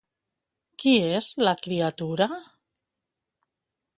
[0.83, 2.27] Qui és la criatura?